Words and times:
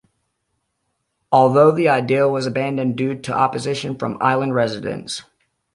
Although, 1.31 1.73
the 1.73 1.87
idea 1.87 2.27
was 2.27 2.47
abandoned 2.47 2.95
due 2.95 3.13
to 3.19 3.35
opposition 3.37 3.99
from 3.99 4.17
island 4.19 4.55
residents. 4.55 5.21